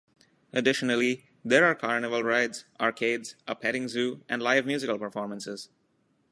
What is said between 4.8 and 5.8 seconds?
performances.